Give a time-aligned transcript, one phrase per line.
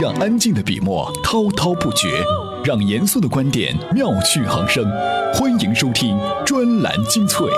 [0.00, 2.22] 让安静的笔墨滔滔不绝，
[2.64, 4.88] 让严肃的观点妙趣横生。
[5.34, 7.48] 欢迎收听专栏精粹。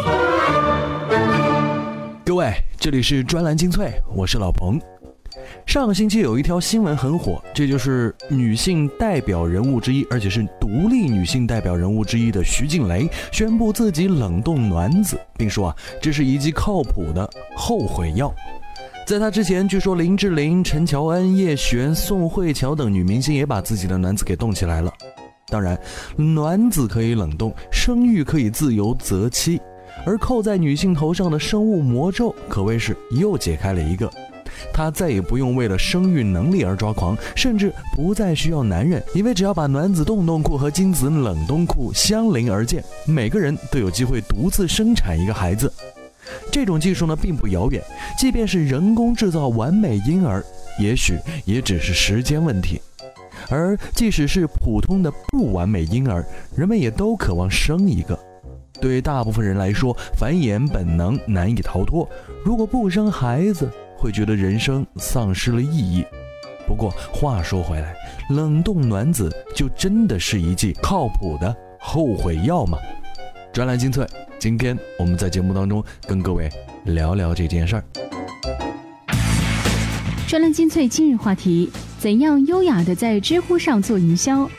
[2.24, 4.80] 各位，这里是专栏精粹，我是老彭。
[5.66, 18.34] 上个星期有一条新闻很火，这就是女性代表人物之一，而且是独立女性代表人物之一的徐静蕾宣布自己冷冻卵子，并说啊，这是一剂靠谱的后悔药。
[19.10, 24.92] 在她之前，据说林志玲、陈乔恩、叶璇、宋慧乔等女明星也把自己的卵子给冻起来了。
[25.48, 25.76] 当然，
[26.36, 29.60] 卵子可以冷冻，生育可以自由择妻，
[30.06, 34.08] 而扣在女性头上的生物魔咒可谓是又解开了一个。
[34.72, 45.72] 她再也不用为了生育能力而抓狂，甚至不再需要男人，因为只要把卵子冻冻库和精子冷冻库相邻而建，每个人都有机会独自生产一个孩子。
[46.52, 47.82] 这种技术呢，并不遥远，
[48.18, 50.44] 即便是人工制造完美婴儿，
[50.78, 52.80] 也许也只是时间问题。
[53.48, 56.24] 而即使是普通的不完美婴儿，
[56.56, 58.18] 人们也都渴望生一个。
[58.80, 62.08] 对大部分人来说，繁衍本能难以逃脱。
[62.44, 66.04] 如果不生孩子，会觉得人生丧失了意义。
[66.66, 67.94] 不过话说回来，
[68.30, 72.78] 冷冻卵子就真的是一剂靠谱的后悔药吗？
[73.52, 74.06] 专栏精粹，
[74.40, 76.48] 今天我们在节目当中跟各位
[76.84, 77.84] 聊聊这件事儿。
[80.26, 84.50] 专栏精粹今日话题：怎样优雅的在知乎上做营销？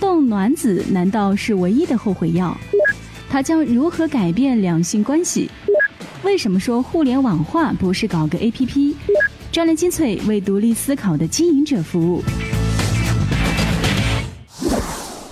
[0.00, 2.56] 冻卵子难道是唯一的后悔药？
[3.28, 5.50] 它将如何改变两性关系？
[6.22, 8.94] 为什么说互联网化不是搞个 APP？
[9.52, 12.22] 专栏精粹为独立思考的经营者服务。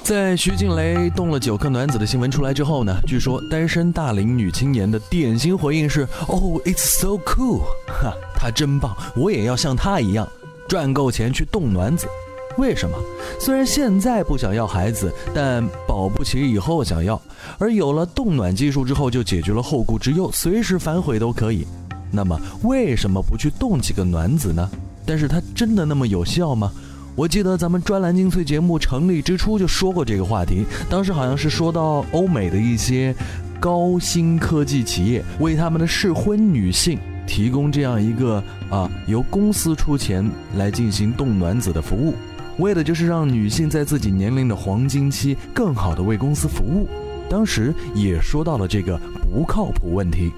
[0.07, 10.25] 在徐静蕾冻了九颗卵子的新闻出来之后呢，据说单身大龄女青年的典型回应是：“Oh, it's so cool！” 哈，她真棒，我也要像她一样
[10.69, 12.07] 赚够钱去冻卵子。
[12.57, 12.97] 为什么？
[13.41, 17.21] 虽然现在不想要孩子，但保不齐以后想要。
[17.59, 21.67] 而有了冻卵技术之后，就解决了后顾之忧，随时反悔都可以。
[22.13, 24.71] 那么，为什么不去冻几个卵子呢？
[25.05, 26.71] 但是它真的那么有效吗？
[27.17, 33.15] 我记得咱们专栏精粹节目成立之初就说过这个话题，当时好像是说到欧美的一些
[33.59, 42.13] 高新科技企业为他们的适婚女性提供这样一个啊由公司出钱来进行冻卵子的服务。
[42.59, 46.87] 为的就是让女性在自己年龄的黄金期更好的为公司服务。
[47.31, 49.01] 当时也说到了这个
[49.33, 50.31] 不靠谱问题。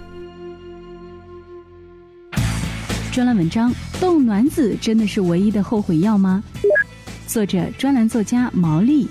[3.18, 6.40] 专栏文章：冻卵子真的是唯一的后悔药吗？
[7.26, 9.08] 作者：专栏作家毛利。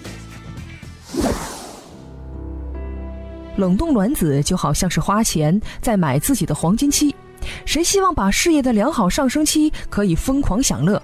[3.57, 7.13] 冷冻卵子就好像是花钱在买自己的黄金期，
[7.65, 11.03] 谁希望把事业的良好上升期可以疯狂享乐？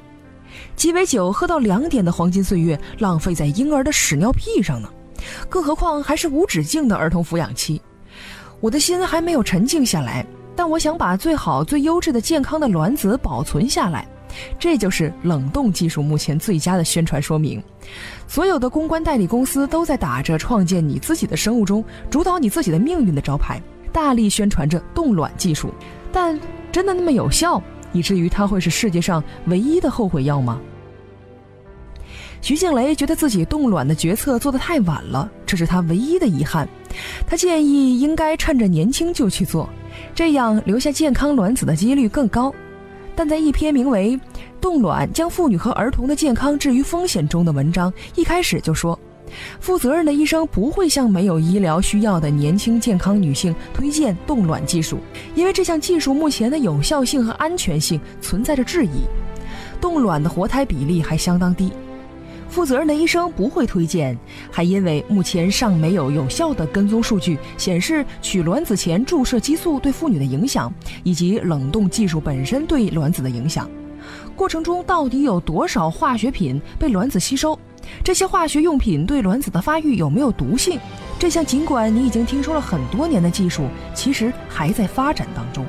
[0.78, 4.88] 鸡尾酒喝到两点的黄金岁月，浪费在婴儿的屎尿屁上呢？
[5.50, 7.81] 更何况还是无止境的儿童抚养期。
[8.62, 10.25] 我的心还没有沉静下来，
[10.56, 14.08] 但我想把最好、最优质的、健康的卵子保存下来。
[14.58, 17.62] 这就是冷冻技术目前最佳的宣传说明。
[18.28, 25.72] 所有的公关代理公司都在打着创建你自己的生物钟、主导你自己的命运的招牌，大力宣传着冻卵技术。
[26.12, 26.40] 但
[26.72, 27.62] 真的那么有效？
[27.91, 30.59] 以至于它会是世界上唯一的后悔药吗？
[32.41, 36.68] 徐静蕾觉得自己冻卵的决策做得太晚了，这是她唯一的遗憾。
[37.28, 39.70] 她建议应该趁着年轻就去做，
[40.14, 42.53] 这样留下健康卵子的几率更高。
[43.16, 44.18] 但在一篇名为
[44.59, 48.97] 《冻卵将妇女和儿童的健康置于风险中》的文章一开始就说。
[49.59, 55.00] 负责任的医生不会向没有医疗需要的年轻健康女性推荐冻卵技术，
[55.34, 59.08] 因为这项技术目前的有效性和安全性存在着质疑，
[59.81, 61.72] 冻卵的活胎比例还相当低。
[62.53, 64.16] 负责任的医生不会推荐，
[64.52, 70.72] 还因为目前尚没有有效的跟踪数据显示取卵子前注射激素对妇女的影响，
[71.03, 73.68] 以及冷冻技术本身对卵子的影响。
[74.36, 77.58] 过程中到底有多少化学品被卵子吸收？
[78.03, 80.79] 这些化学用品对卵子的发育有没有毒性？
[81.17, 83.64] 这项尽管你已经听说了很多年的技术，
[83.96, 85.66] 其实还在发展当中。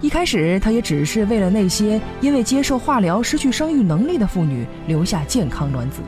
[0.00, 6.00] 一开始，他也只是为了那些因为接受化疗失去生育能力的妇女留下健康卵子。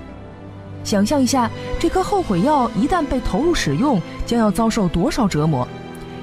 [0.82, 5.68] 想象一下，这颗后悔药一旦被投入使用，将要遭受多少折磨？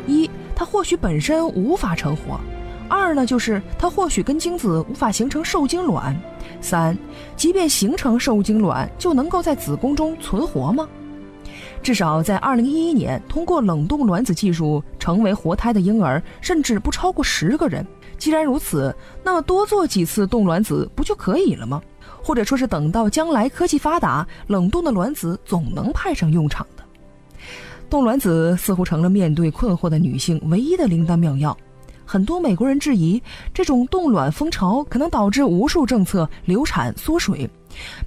[0.07, 2.39] 一，它或许本身无法成活；
[2.89, 6.19] 二呢，就是它或许跟精子无法形成受精卵。
[6.61, 6.97] 三，
[7.35, 10.87] 即便形成受精卵，就能够在子宫中存活吗？
[11.81, 17.85] 至少在二零一一年，通过冷冻卵子技术成为活胎的婴儿，甚至不超过十个人。
[18.17, 18.93] 既然如此，
[19.23, 21.81] 那么多做几次冻卵子不就可以了吗？
[22.21, 26.83] 或者说是等到将来科技发达，冷冻的卵子总能派上用场的。
[27.89, 31.57] 冻卵子似乎成了面对困惑的女性唯一的灵丹妙药。
[32.05, 33.21] 很多美国人质疑，
[33.53, 37.49] 这种冻卵风潮可能导致无数政策流产缩水。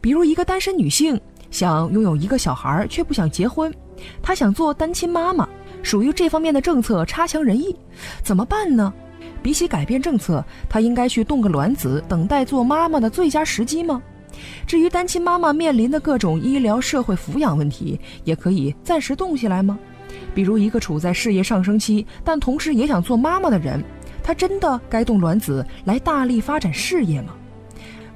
[0.00, 1.19] 比如，一个单身女性
[1.52, 3.72] 想拥有一个小孩，却不想结婚，
[4.20, 5.49] 她想做单亲妈妈，
[5.82, 7.76] 属于这方面的政策差强人意，
[8.25, 8.93] 怎么办呢？
[9.43, 14.02] 比起改变政策，她应该去冻个卵子，等待做妈妈的最佳时机吗？
[14.66, 19.78] 至于单亲妈妈面临的各种医疗、社会抚养问题，也可以暂时冻起来吗？
[20.34, 23.84] 比如一个处在事业上升期，但同时也想做妈妈的人，
[24.22, 27.34] 她真的该冻卵子来大力发展事业吗？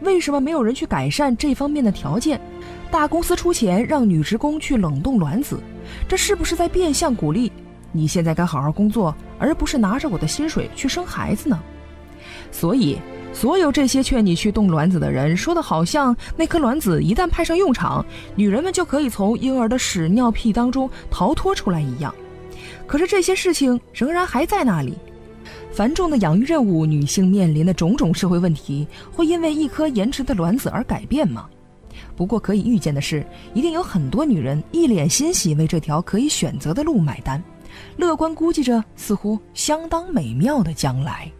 [0.00, 2.40] 为什么没有人去改善这方面的条件？
[2.90, 5.58] 大公司出钱让女职工去冷冻卵子，
[6.08, 7.50] 这是不是在变相鼓励
[7.92, 11.60] 你现在该好好工作，而不是拿着我的薪水去生孩子呢？
[12.50, 12.98] 所以。
[13.32, 18.02] 所有这些劝你去冻卵子的人，说的好像那颗卵子一旦派上用场，
[18.34, 22.14] 女人们就可以从婴儿的屎尿屁当中逃脱出来一样。
[22.86, 24.96] 可是这些事情仍然还在那里。
[25.76, 31.46] 繁重的养育任务，女性面临的种种社会问题，会因为一颗延迟的卵子而改变吗？
[32.16, 37.44] 不过可以预见的是，一定有很多女人一脸欣喜为这条可以选择的路买单，
[37.98, 41.30] 乐观估计着似乎相当美妙的将来。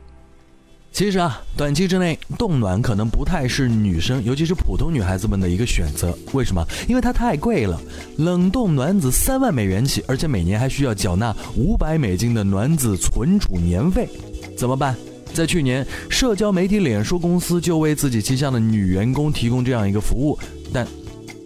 [0.97, 6.17] 其实啊，短期之内冻卵可能不太是女生，尤其是普通女孩子们的一个选择。
[6.33, 6.67] 为什么？
[6.89, 7.79] 因为它太贵了，
[8.17, 14.09] 冷冻卵子三万美元起，而且每年还需要缴纳五百美金的卵子存储年费。
[14.57, 14.97] 怎么办？
[15.35, 20.39] 在去年，社交媒体脸书公司就为自己旗下的女员工提供这样一个服务，
[20.73, 20.89] 但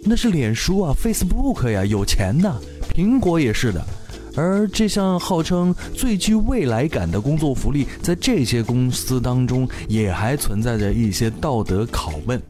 [0.05, 2.49] 那是脸书啊，Facebook 呀，有钱的，
[2.95, 3.85] 苹果也是的。
[4.35, 12.41] 而这项号称最具未来感的工作福利，在这些公司当中也还存在着一些道德拷问，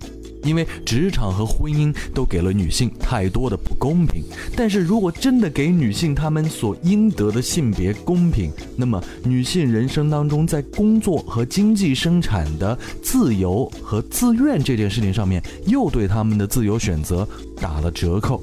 [0.43, 4.23] 因为职场和婚姻都给了女性太多的不公平。
[4.55, 18.39] 但是如果真的给女性她们所应得的性别公平，那么女性人生当中在工作和经济生产的自由和自愿这件事情上面，又对她们的自由选择打了折扣。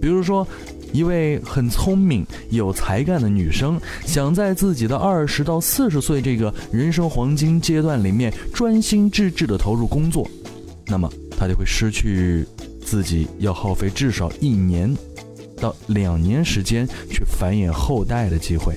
[0.00, 0.46] 比如说。
[0.94, 10.30] 一位很聪明、有才干的女生，想在自己的二十到四十岁这个人生黄金阶段里面专心致志地投入工作，
[10.86, 12.46] 那么她就会失去
[12.80, 14.96] 自己要耗费至少一年
[15.56, 18.76] 到两年时间去繁衍后代的机会。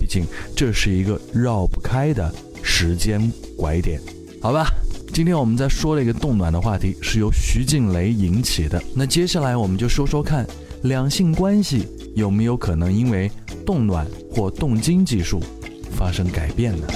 [0.00, 0.24] 毕竟
[0.56, 4.00] 这是一个绕不开的时间拐点，
[4.40, 4.68] 好吧？
[5.12, 8.82] 今天我们在说了一个冻卵的话题，是由徐静蕾引起的。
[8.94, 10.46] 那接下来我们就说说看。
[10.84, 13.28] 两性关系有没有可能因为
[13.66, 15.42] 冻卵或冻精技术
[15.90, 16.86] 发生改变呢？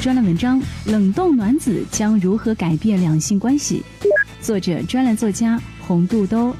[0.00, 3.82] 专栏文章：冷冻卵子将如何改变两性关系？
[4.40, 6.54] 作者：专栏作家红肚兜。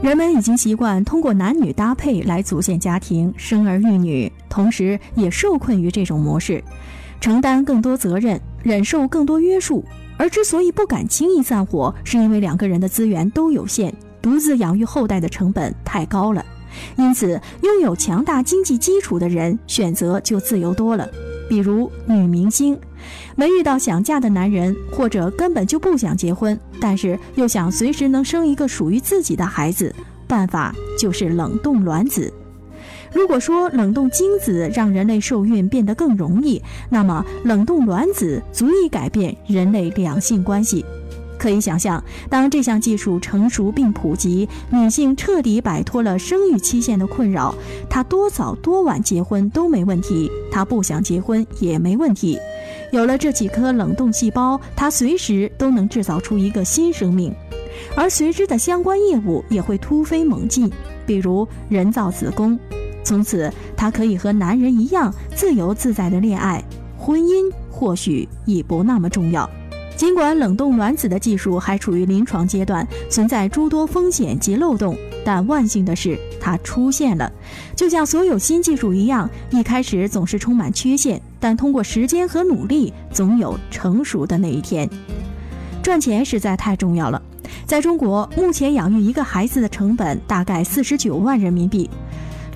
[0.00, 6.62] 人们已经习惯通过男女搭配来组建家庭、生儿育女，同时也受困于这种模式，
[7.20, 9.84] 承担更多责任，忍受更多约束。
[10.18, 13.92] 而之所以不敢轻易散伙，是因为两个人的资源都有限，
[14.22, 16.44] 独自养育后代的成本太高了。
[16.96, 21.08] 因此，拥有强大经济基础的人选择就自由多了。
[21.48, 22.78] 比如女明星，
[23.36, 29.94] 没遇到想嫁的男人，或者根本就不想结婚，但是又想随时能生一个属于自己的孩子，
[30.26, 32.32] 办法就是冷冻卵子。
[33.16, 40.84] 如果说冷冻精子让人类受孕变得更容易，那么冷冻卵子足以改变人类两性关系。
[41.38, 47.54] 可以想象，当这项技术成熟并普及，女性彻底摆脱了生育期限的困扰，
[47.88, 52.38] 她多早多晚结婚都没问题，她不想结婚也没问题。
[52.92, 57.34] 有了这几颗冷冻细胞，她随时都能制造出一个新生命，
[57.96, 60.70] 而随之的相关业务也会突飞猛进，
[61.06, 62.58] 比如人造子宫。
[63.06, 66.60] 从此，她可以和男人一样自由自在的恋爱，
[66.98, 69.48] 婚姻或许已不那么重要。
[69.96, 77.30] 尽管冷冻卵子的技术还处于临床阶段，存在诸多风险及漏洞，但万幸的是，它出现了。
[77.76, 84.90] 就像所有新技术一样，一开始总是充满缺陷，但通过时间和努力，总有成熟的那一天。
[85.80, 87.22] 赚钱实在太重要了。
[87.64, 91.88] 在中国，目前养育一个孩子的成本大概四十九万人民币。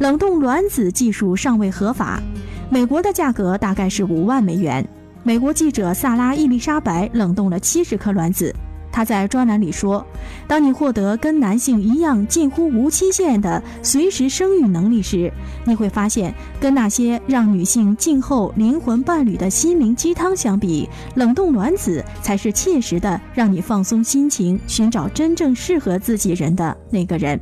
[0.00, 2.22] 冷冻卵子技术尚未合法，
[2.70, 4.82] 美国的价格大概是五万美元。
[5.22, 8.50] 美国记者萨拉·伊丽莎白冷冻了七十颗卵子，
[8.90, 10.02] 他在专栏里说
[10.48, 15.30] ：“当你获得跟男性一样近乎无期限的随时生育能力时，
[15.66, 27.38] 你会发现，跟那些让女性静候灵魂伴侣的心灵鸡汤相比，冷冻卵子才是切实的让你放松心情、寻找真正适合自己人的那个人。”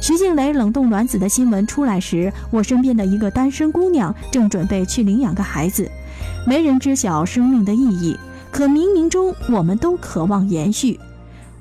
[0.00, 5.90] 徐静蕾冷冻卵子的新闻出来时，我身边的一个单身姑娘正准备去领养个孩子。
[6.46, 8.16] 没人知晓生命的意义。
[8.50, 11.00] 可冥冥中，我们都渴望延续。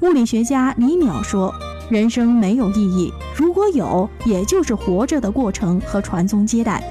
[0.02, 1.54] 物理学家李淼说
[1.90, 6.84] ：“人生没有意义，如果有，也就是活着的过程和传宗接代。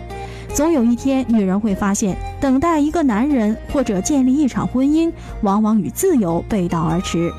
[0.55, 7.31] 总有一天，女人会发现，等待一个男人或者建立一场婚姻，往往与自由背道而驰。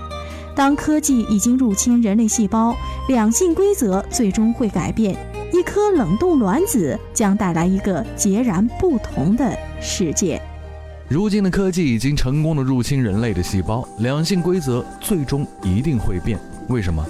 [0.61, 2.77] 当科技已经入侵人类细胞，
[3.07, 5.17] 两性规则最终会改变。
[5.51, 10.39] 一颗冷冻卵子将带来一个截然不同的世界。”
[11.09, 16.37] 如今的科技已经成功的入侵人类的细胞，两性规则最终一定会变。
[16.67, 17.03] 为什么？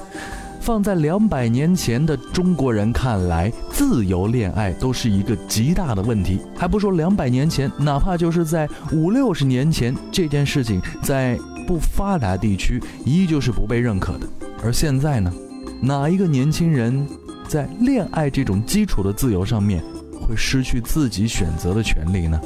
[0.61, 6.39] 放在两百年前的中国人看来，自由恋爱都是一个极大的问题。
[6.55, 14.27] 还不说两百年前，哪怕就是在五六十年前，这件事情在不发达地区依旧是不被认可的。
[14.63, 15.33] 而现在呢？
[15.81, 17.07] 哪一个年轻人
[17.47, 19.83] 在恋爱这种基础的自由上面
[20.21, 22.39] 会失去自己选择的权利呢？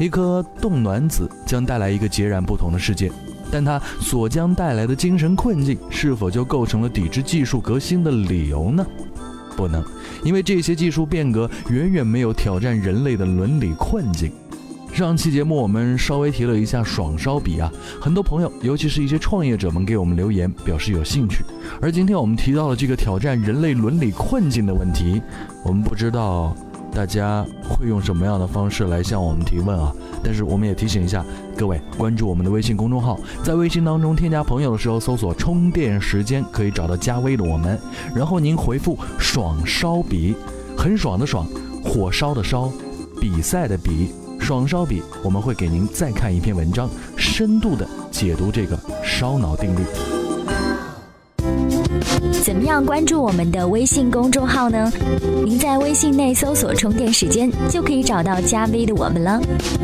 [0.00, 3.10] 一颗冻卵子将带来一个截然不同的世界，
[3.52, 8.84] 但它所将带来的精神困境，是否就构成了抵制技术革新的理由呢？
[9.56, 9.84] 不能，
[10.24, 14.32] 因为这些技术变革远远没有挑战人类的伦理困境。
[14.98, 21.44] 上期节目我们稍微提了一下爽烧笔啊，很多朋友，尤其是一些创业者们给我们留言表示有兴趣。
[21.80, 25.22] 而今天我们提到了这个挑战人类伦理困境的问题，
[25.64, 26.52] 我们不知道。
[26.90, 29.92] 大家会用什么样的方式来向我们提问啊？
[30.24, 31.24] 但是我们也提醒一下
[31.56, 37.78] 各位，关注我们的微信公众号，在微信当中添加朋友的时候，搜索“充电时间”，可以找到加微的我们。
[38.16, 40.34] 然后您回复“爽烧笔”，
[40.76, 41.46] 很爽的爽，
[41.84, 42.72] 火烧的烧，
[43.20, 49.84] 比赛的比，爽烧笔，我们会给您再看一篇文章，深度的解读这个烧脑定律。
[52.42, 54.90] 怎么样关注我们的微信公众号呢？
[55.44, 59.38] 您在微信内搜索“充电时间”，就可以找到加 V 的我们了。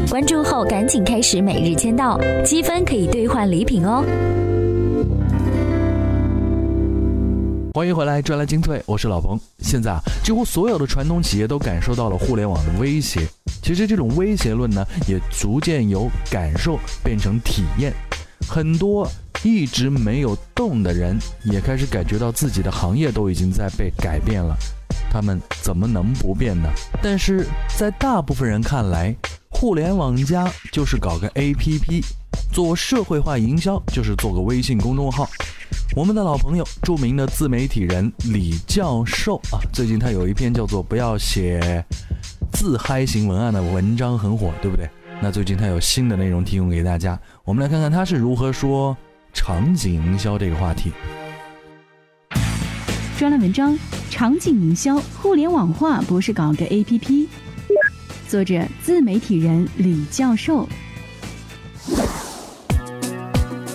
[0.08, 4.02] 关注后赶紧开始每日签到，积分可以兑换礼品哦。
[7.76, 9.36] 欢迎回来，专栏精粹，我是老彭。
[9.58, 13.28] 现在啊，几乎所有的传统企业都感受到了互联网的威胁。
[13.64, 17.92] 其实这种威胁论呢，也逐渐由感受变成体验，
[18.48, 19.10] 很多。
[19.42, 24.56] 一直没有动的人，也开始感觉到自己的行业都已经在被改变了。
[25.10, 26.68] 他们怎么能不变呢？
[27.02, 27.44] 但是
[27.76, 29.12] 在大部分人看来，
[29.50, 32.04] 互联网加就是搞个 APP，
[32.52, 35.28] 做社会化营销就是做个微信公众号。
[35.96, 41.84] 我们的老朋友，著名的自媒体人李教授啊，最近他有一篇叫做“不要写
[42.52, 44.90] 自嗨型文案”的文章很火，对不对？
[45.22, 48.96] 那最近他有新的内容提供给大家，我们来看看他是如何说。
[49.32, 50.92] 场景营销这个话题，
[53.18, 53.76] 专栏文章：
[54.08, 57.26] 场景营销互联网化不是搞个 APP。
[58.28, 60.68] 作者：自媒体人李教授。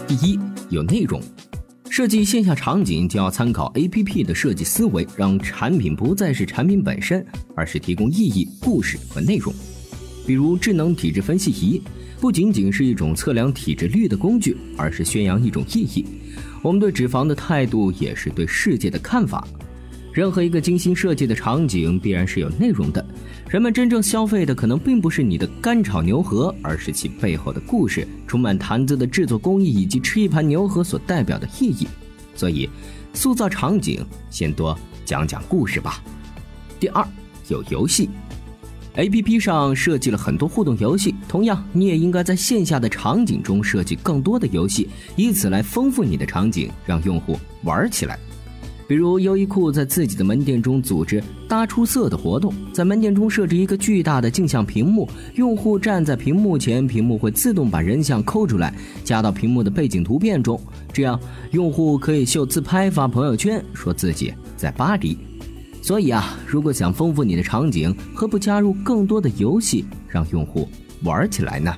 [0.08, 1.22] 第一，有内容。
[1.90, 9.54] 设计线下场景就要参考 APP 的设计思维，让产品不再是产品本身，而是提供意义、故事和内容。
[10.26, 11.82] 比如智能体质分析仪。
[12.22, 16.06] 不仅仅是一种测量体脂率的工具，而是宣扬一种意义。
[16.62, 19.48] 我们对脂肪的态度，也是对世界的看法。
[20.14, 23.06] 任何一个精心设计的场景，必然是有内容的。
[23.50, 31.88] 人们真正消费的，可能并不是你的干炒牛河，而是其背后的故事、充满谈资的制作工艺，以及吃一盘牛河所代表的意义。
[32.36, 32.70] 所以，
[33.12, 36.00] 塑造场景，先多讲讲故事吧。
[36.80, 37.04] 第二，
[37.48, 38.08] 有游戏。
[38.94, 48.20] A P P 上设计了很多互动游戏，同样，你也应该在线下的场景中设计更多的游戏，以此来丰富你的场景，让用户玩起来。
[48.90, 60.60] 比如，优衣库在自己的门店中组织“搭出色”的活动，在门店中设置一个巨大的镜像屏幕，用户站在屏幕前，屏幕会自动把人像抠出来，加到屏幕的背景图片中，
[60.92, 61.20] 这样
[61.52, 65.16] 用户可以秀自拍发朋友圈，说自己在巴黎。
[65.84, 70.68] 所以啊，如果想丰富你的场景，何不加入更多的游戏，让用户
[71.04, 71.72] 玩起来呢？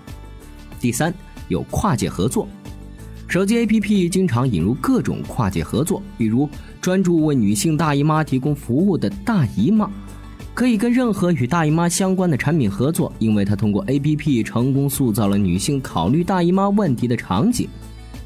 [0.79, 1.13] 第三，
[1.49, 2.47] 有跨界合作。
[3.31, 6.49] 手机 APP 经常引入各种跨界合作，比如
[6.81, 9.89] 专注为女性大姨妈提供服务的大姨妈，
[10.53, 17.69] 可以跟任何与大姨妈相关的产品合作，因为它通过 APP 成功塑造了女性考虑大姨妈问题的场景。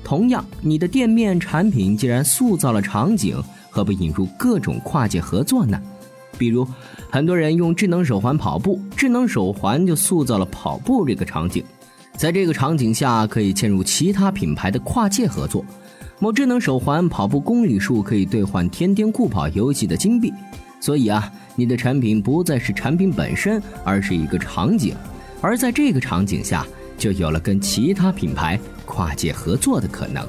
[0.04, 5.80] 同样，你的店面产品既然塑造了场景，何不引入各种跨界合作呢？
[6.36, 6.68] 比如，
[7.12, 11.64] 很多人用智能手环跑步，智能手环就塑造了跑步这个场景。
[12.18, 15.66] 在这个场景下，可以嵌入其他品牌的跨界合作。
[16.20, 20.34] 某智能手环跑步公里数可以兑换天天酷跑游戏的金币。
[20.80, 24.96] 所以啊，你的产品不再是产品本身，而是一个场景。
[25.42, 26.66] 而在这个场景下，
[26.98, 30.26] 就有了跟其他品牌跨界合作的可能。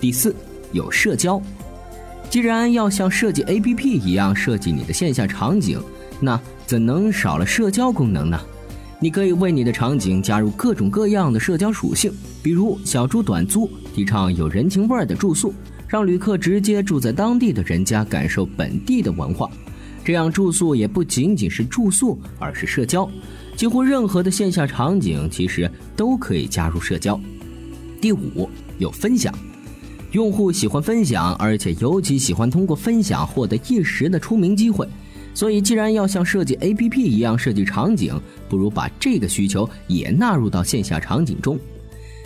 [0.00, 0.34] 第四，
[0.72, 1.40] 有社交。
[2.30, 5.80] 既然要像设计 APP 一样设计你的线下场景，
[6.20, 8.40] 那怎能少了社交功能呢？
[8.98, 12.10] 你可以为你的场景加入各种各样的社交属性，
[12.42, 15.52] 比如小住短租，提倡有人情味儿的住宿，
[15.86, 19.50] 让旅客直接住在当地的人家，感受本地的文化。
[20.02, 23.06] 这样住宿也不仅仅是住宿，而是社交。
[23.54, 27.20] 几乎任何的线下场景其实都可以加入社交。
[28.00, 28.48] 第五，
[28.78, 29.34] 有分享。
[30.12, 34.88] 用户喜欢分享，而且尤其喜欢通过分享获得一时的出名机会。
[35.36, 41.58] 所以，既然要像设计 APP 一样设计场景，不如把这个需求也纳入到线下场景中。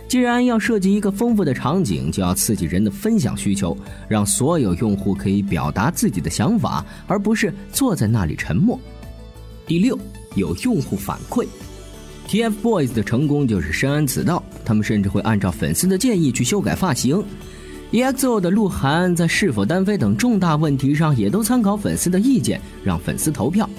[0.07, 3.77] 既然要设计一个丰富的场景，就要刺激人的分享需求，
[4.07, 8.79] 让所有用户可以表达自己的想法，而不是坐在那里沉默。
[9.67, 9.99] 第六，
[10.35, 11.45] 有用户反馈。
[12.29, 17.21] TFBOYS 的成功就是深谙此道，他们甚至会按照粉丝的建议去修改发型。
[17.91, 23.69] EXO 的鹿晗在是否单飞等重大问题上，也都参考粉丝的意见，让粉丝投票。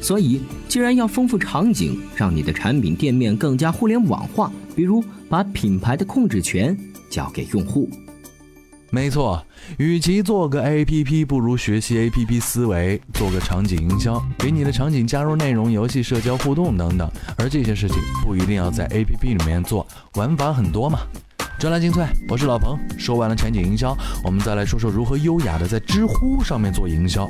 [0.00, 6.74] 所以，既然要丰富场景，让你的产品店面更加互联网化，比如把品牌的控制权
[7.10, 7.90] 交给用户。
[8.90, 9.44] 没错，
[9.76, 17.06] 与其做个 APP，不如学习 APP 思维，做个场景营销，给你的场景加入内容、游戏、社交互动等等。
[17.36, 21.00] 而这些事情不一定要在 APP 里面做，玩法很多嘛。
[21.58, 22.78] 专栏精粹，我是老彭。
[22.96, 27.28] 说完了前景营销，我们再来说说如何优雅的在知乎上面做营销。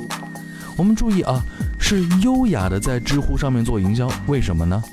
[0.77, 1.41] 我们注意啊，
[1.79, 4.83] 是优雅的在知乎上面做营销，为什么呢？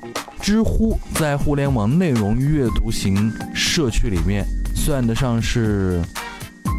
[0.40, 4.43] 知乎在互联网内容阅读型社区里面
[4.75, 6.00] 算得上是，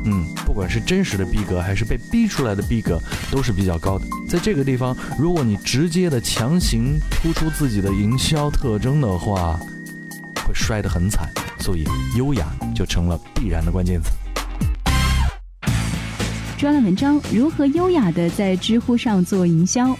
[0.06, 4.06] 嗯，不管是真实的逼格还是被逼出来的逼格，都是比较高的。
[4.28, 9.60] 在这个地方，如果你直接的强行突出自己的营销特征的话，
[10.48, 11.30] 会摔得很惨。
[11.60, 11.84] 所以，
[12.18, 14.12] 优雅就成了必然的关键词。
[16.58, 19.96] 专栏文章：如何优雅的在知乎上做营销？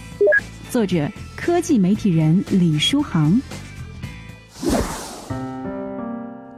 [0.70, 3.40] 作者：科技媒体人李书航。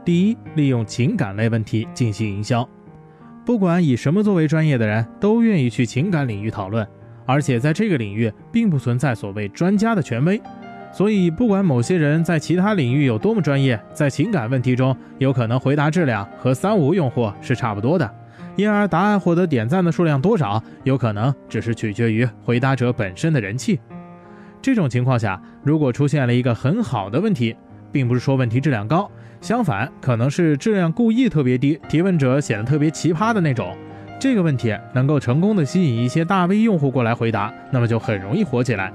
[0.03, 2.67] 第一，利用情感类问题进行营销。
[3.45, 6.87] 不管以什么作为专业的人，都愿意去情感领域讨论，
[7.25, 10.41] 而且在这个领域并不存在所谓专家的权威。
[10.93, 18.13] 所以，不管某些人在其他领域有多么专业，在情感问题中，有可能回答质量和三无用户是差不多的，
[18.57, 23.79] 因而答案获得点赞的数量多少，有可能只是取决于回答者本身的人气。
[24.61, 27.55] 这种情况下，如果出现了一个很好的问题，
[27.91, 33.75] 并不是说问题质量高，相反，可能是质量故意特别低，提问者显得特别奇葩的那种，
[34.19, 38.93] 这个问题能够成功的吸引一些大 V 用户过来回答，那么就很容易火起来。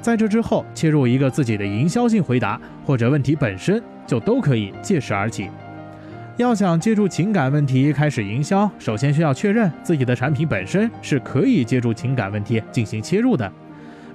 [0.00, 5.48] 在这之后，切入一个自己的营销性回答，或者问题本身就都可以借势而起。
[6.36, 13.52] 要想借助情感问题开始营销，首先需要确认自己的产品本身是可以借助情感问题进行切入的。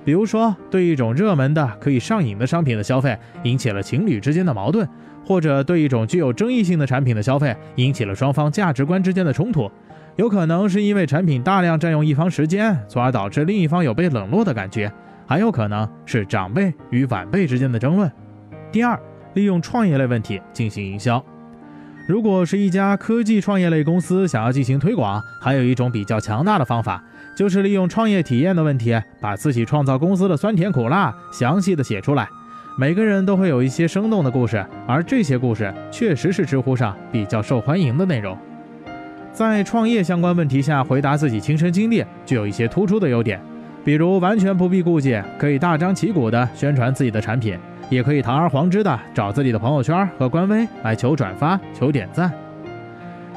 [0.03, 4.87] 比如说，对一种热门的可以上瘾的商品的消费引起了情侣之间的矛盾，
[5.23, 9.69] 或者对一种具有争议性的产品的消费引起了双方价值观之间的冲突，
[10.15, 14.91] 有可能是因为产品大量占用一方时间，从而导致另一方有被冷落的感觉。
[15.25, 18.11] 还有可能是长辈与晚辈之间的争论。
[18.71, 18.99] 第二，
[19.33, 21.23] 利用创业类问题进行营销。
[22.07, 27.03] 如果是一家科技创业类公司想要进行推广，还有一种比较强大的方法，
[27.35, 32.27] 就是利用创业体验的问题，把自己创造公司的酸甜苦辣详细的写出来。
[32.77, 38.37] 每个人都会有一些生动的故事，而这些故事确实是知乎上比较受欢迎的内容。
[39.31, 43.41] 在创业相关问题下回答自己亲身经历，具有一些突出的优点。
[43.85, 47.55] 比如完全不必顾忌，可以大张旗鼓地宣传自己的产品，
[47.87, 52.33] 也可以堂而皇之的找自己的朋友圈和官微来求转发、求点赞。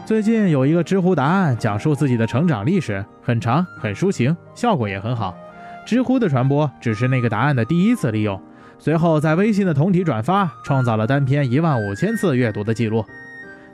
[0.06, 5.36] 最近有一个知乎答案讲述自己的成长历史，很长很抒情，效果也很好。
[5.84, 8.40] 知乎的传播只是那个答案的第一次利用，
[8.78, 13.04] 随后在微信的同体转发，创造了单篇一万五千次阅读的记录。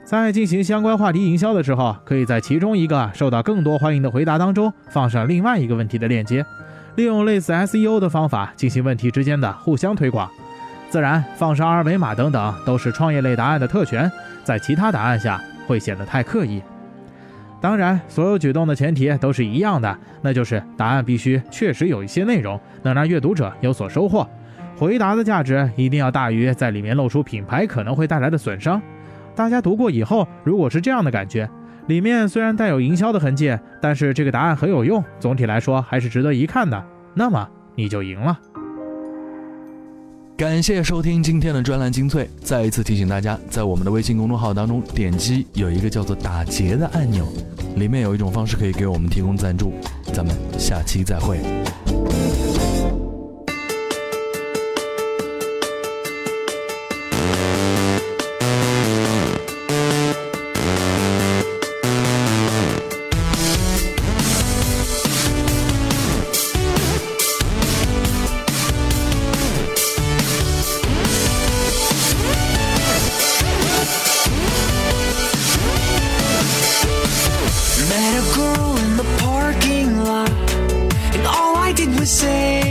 [0.03, 6.45] 在进行相关话题营销的时候，可以在其中一个受到更多欢迎的回答当中放上另外一个问题的链接。
[6.95, 10.29] 利用类似 SEO 的方法进行问题之间的互相推广，
[10.89, 14.09] 自然放上二维码等等都是创业类答案的特权，
[14.43, 16.61] 在其他答案下会显得太刻意。
[17.59, 24.27] 当然，所有举动的前提都是一样的，那就是答案必须确实有一些内容，能让阅读者有所收获。
[24.77, 28.81] 回答的价值一定要大于在里面露出品牌可能会带来的损伤。
[29.33, 31.49] 大家读过以后，如果是这样的感觉，
[31.87, 38.39] 里面虽然带有营销的痕迹，但是这个答案很有用，总体来说还是值得一看的，那么你就赢了。
[40.37, 42.29] 感谢收听今天的专栏精粹。
[42.41, 47.25] 再一次提醒大家，在我们的微信公众号当中点击有一个叫做“打劫”的按钮，
[47.77, 49.71] 里面有一种方式可以给我们提供赞助。
[50.11, 51.39] 咱们下期再会。
[78.17, 80.29] a girl in the parking lot,
[81.15, 82.64] and all I did was say.